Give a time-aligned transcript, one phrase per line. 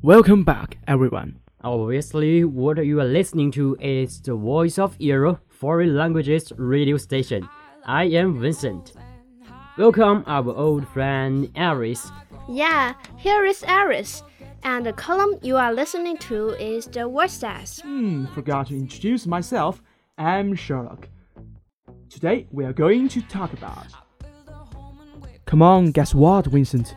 [0.00, 1.40] Welcome back, everyone.
[1.62, 7.46] Obviously, what you are listening to is the Voice of Era Foreign Languages radio station.
[7.84, 8.92] I am Vincent.
[9.76, 12.10] Welcome our old friend Iris.
[12.48, 14.22] Yeah, here is Iris.
[14.62, 17.80] And the column you are listening to is the world says.
[17.80, 19.82] Hmm, forgot to introduce myself.
[20.16, 21.08] I'm Sherlock.
[22.10, 23.86] Today we are going to talk about.
[25.46, 26.94] Come on, guess what, Vincent?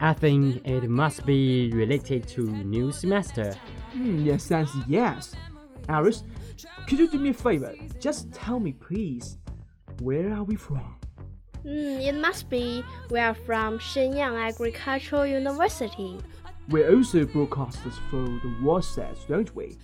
[0.00, 3.54] I think it must be related to new semester.
[3.92, 5.34] Hmm, yes, and yes.
[5.88, 6.24] Iris,
[6.86, 7.74] could you do me a favor?
[8.00, 9.38] Just tell me, please.
[10.00, 10.96] Where are we from?
[11.62, 16.18] Hmm, it must be we are from Shenyang Agricultural University.
[16.68, 19.76] We also broadcast this through the WhatsApp, don't we?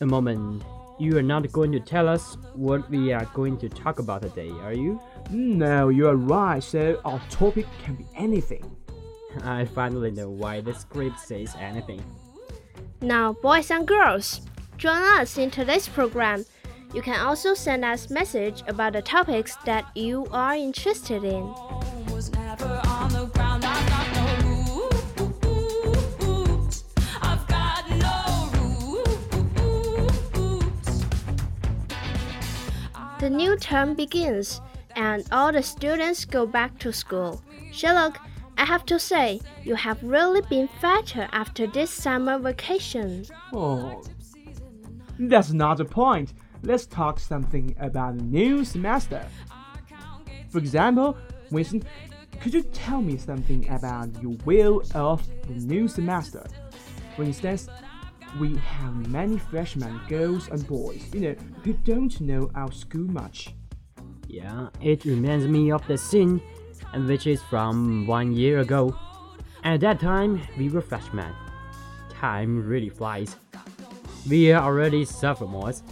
[0.00, 0.62] A moment.
[0.98, 4.50] You are not going to tell us what we are going to talk about today,
[4.62, 5.00] are you?
[5.30, 6.62] No, you are right.
[6.62, 8.64] So our topic can be anything.
[9.42, 12.02] I finally know why the script says anything.
[13.00, 14.42] Now, boys and girls,
[14.76, 16.44] join us in today's program.
[16.94, 21.52] You can also send us message about the topics that you are interested in.
[33.24, 34.60] The new term begins,
[34.96, 37.42] and all the students go back to school.
[37.72, 38.20] Sherlock,
[38.58, 43.24] I have to say, you have really been fatter after this summer vacation.
[43.50, 44.04] Oh,
[45.18, 46.34] that's not the point.
[46.62, 49.26] Let's talk something about the new semester.
[50.50, 51.16] For example,
[51.50, 51.86] Vincent,
[52.42, 56.46] could you tell me something about your will of the new semester?
[57.16, 57.70] For instance,
[58.38, 63.54] we have many freshmen, girls and boys, you know, who don't know our school much.
[64.26, 66.40] Yeah, it reminds me of the scene,
[66.92, 68.96] and which is from one year ago.
[69.62, 71.32] At that time, we were freshmen.
[72.10, 73.36] Time really flies.
[74.28, 75.82] We are already sophomores.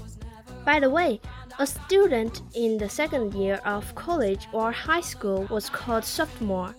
[0.65, 1.21] By the way,
[1.59, 6.75] a student in the second year of college or high school was called sophomore.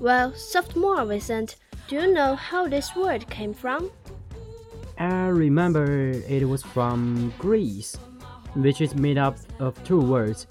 [0.00, 1.56] Well, sophomore, Vincent,
[1.88, 3.90] do you know how this word came from?
[4.97, 7.97] I remember it was from Greece,
[8.55, 10.47] which is made up of two words.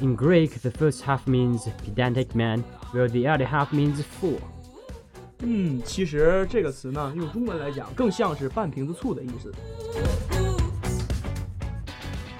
[0.00, 4.38] In Greek, the first half means pedantic man, while the other half means fool.
[5.40, 9.52] 嗯，其实这个词呢，用中文来讲，更像是半瓶子醋的意思。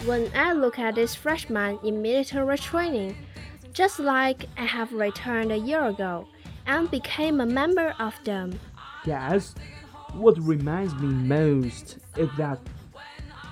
[0.06, 3.14] When I look at this freshman in military training,
[3.74, 6.24] just like I have returned a year ago
[6.66, 8.52] and became a member of them.
[9.04, 9.52] Yes,
[10.13, 12.59] what reminds me most is that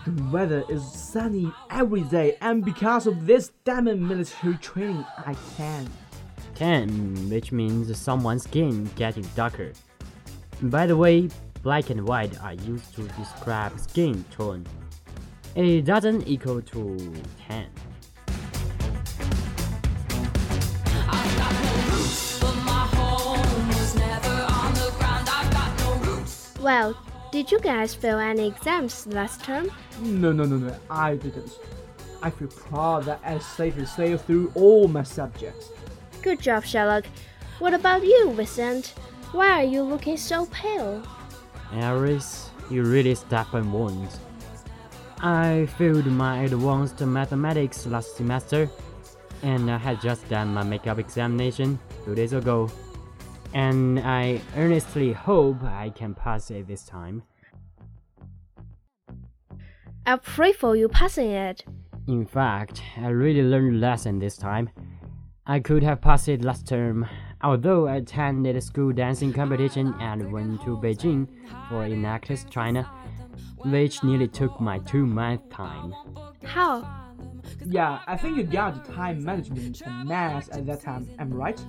[0.06, 5.88] the weather is sunny every day, and because of this diamond military training, I can.
[6.56, 9.74] Tan, which means someone's skin getting darker.
[10.63, 11.30] By the way,
[11.63, 14.65] black and white are used to describe skin tone.
[15.56, 17.13] It doesn't equal to
[17.47, 17.68] tan.
[26.62, 26.96] Well,
[27.31, 29.72] did you guys fail any exams last term?
[30.00, 31.58] No, no, no, no, I didn't.
[32.22, 35.69] I feel proud that I safely sailed through all my subjects.
[36.22, 37.06] Good job, Sherlock.
[37.58, 38.94] What about you, Vincent?
[39.31, 41.02] Why are you looking so pale?
[41.72, 44.19] Iris, you really step on wounds.
[45.19, 48.69] I failed my advanced mathematics last semester,
[49.42, 52.69] and I had just done my makeup examination two days ago.
[53.53, 57.24] And I earnestly hope I can pass it this time.
[60.06, 61.63] I pray for you passing it.
[62.07, 64.69] In fact, I really learned a lesson this time.
[65.45, 67.06] I could have passed it last term,
[67.44, 71.27] although I attended a school dancing competition and went to Beijing
[71.69, 72.89] for Enactus China,
[73.65, 75.94] which nearly took my two month time.
[76.44, 76.88] How?
[77.65, 81.36] Yeah, I think you got the time management and math at that time, am I
[81.36, 81.65] right?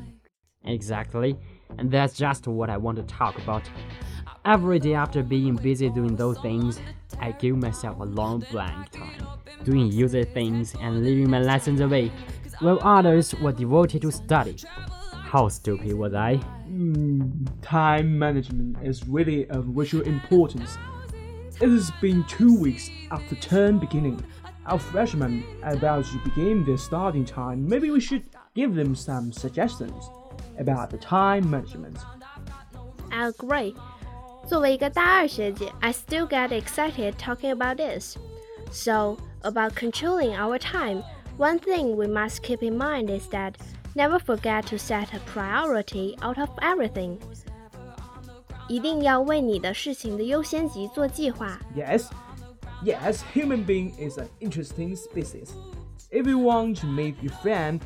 [0.65, 1.37] Exactly,
[1.79, 3.63] and that's just what I want to talk about.
[4.45, 6.81] Every day after being busy doing those things,
[7.21, 9.27] I give myself a long blank time,
[9.65, 12.11] doing useless things and leaving my lessons away,
[12.59, 14.57] while others were devoted to study.
[15.13, 16.41] How stupid was I?
[16.69, 20.77] Mm, time management is really of vital importance.
[21.61, 24.25] It has been two weeks after term beginning.
[24.67, 27.67] Our freshmen are about to begin their starting time.
[27.67, 28.25] Maybe we should
[28.55, 30.11] give them some suggestions
[30.60, 31.98] about the time management.
[33.10, 33.76] I agree.
[34.48, 38.18] 作为一个大二学姐，I still get excited talking about this.
[38.72, 41.04] So, about controlling our time,
[41.38, 43.54] one thing we must keep in mind is that
[43.96, 47.18] never forget to set a priority out of everything.
[48.68, 51.60] 一定要为你的事情的优先级做计划。
[51.76, 52.06] Yes,
[52.84, 55.50] yes, human being is an interesting species.
[56.12, 57.80] If you want to meet your friend,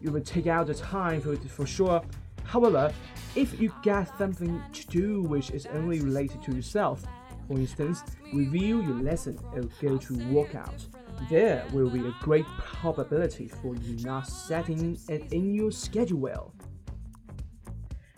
[0.00, 2.02] you will take out the time for it for sure.
[2.44, 2.92] However,
[3.34, 7.00] if you got something to do which is only related to yourself,
[7.48, 8.02] for instance,
[8.32, 10.86] review your lesson or go to workout,
[11.30, 16.52] there will be a great probability for you not setting it in your schedule well.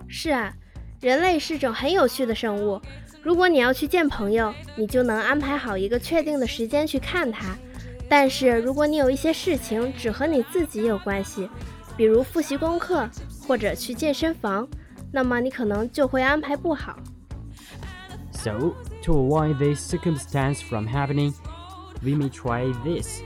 [0.09, 0.53] 是啊，
[1.01, 2.81] 人类是种很有趣的生物。
[3.23, 7.57] 如果你要去见朋友，你就能安排好一个确定的时间去看他。
[8.09, 11.51] 但是如果你有一些事情只和你自己有关系，
[11.97, 13.09] 比如复习功课
[13.47, 14.69] 或者去健身房，
[15.11, 16.97] 那么你可能就会安排不好。
[18.33, 21.33] So, to avoid this circumstance from happening,
[22.03, 23.21] we may try this.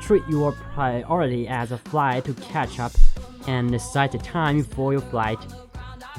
[0.00, 2.92] Treat your priority as a flight to catch up
[3.46, 5.38] and set a time for your flight.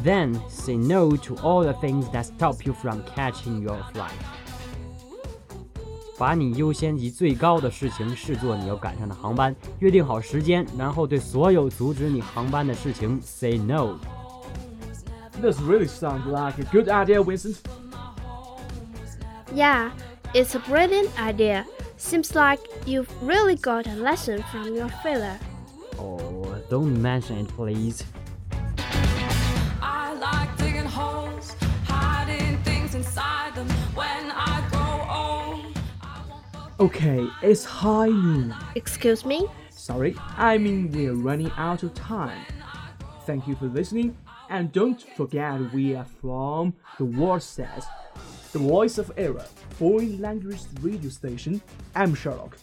[0.03, 4.11] Then say no to all the things that stop you from catching your flight.
[6.17, 13.97] 把你优先级最高的事情视作你要赶上的航班，约定好时间，然后对所有阻止你航班的事情 say no。
[15.41, 17.57] This really sounds like a good idea, Vincent.
[19.55, 19.91] Yeah,
[20.33, 21.65] it's a brilliant idea.
[21.97, 25.39] Seems like you've really got a lesson from your failure.
[25.97, 28.03] Oh, don't mention it, please.
[36.84, 38.54] Okay, it's high noon.
[38.74, 39.46] Excuse me?
[39.70, 42.44] Sorry, I mean we're running out of time.
[43.24, 44.14] Thank you for listening,
[44.50, 47.86] and don't forget we are from The World Says,
[48.52, 49.46] the voice of Era,
[49.78, 51.62] foreign language radio station.
[51.94, 52.58] I'm Sherlock.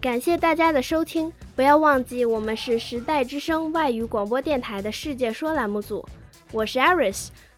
[0.00, 6.02] 感谢大家的收听，不要忘记我们是时代之声外语广播电台的世界说栏目组，
[6.52, 6.78] 我是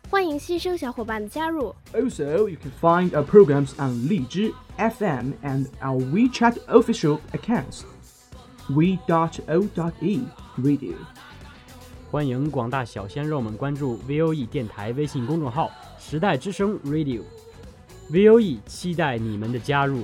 [0.10, 1.74] 欢迎新生小伙伴的加入。
[1.94, 7.84] Also, you can find our programs on Lizhi FM and our WeChat official accounts.
[8.70, 10.22] we.o.e
[10.58, 10.94] radio.
[12.10, 20.04] 欢迎广大小鲜肉们关注 VOE 电台微信公众号“时代之声 Radio”。VOE 期待你们的加入。